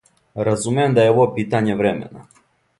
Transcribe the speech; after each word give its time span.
Разумем 0.47 0.95
да 0.97 1.05
је 1.05 1.13
ово 1.17 1.27
питање 1.37 1.79
времена. 1.85 2.27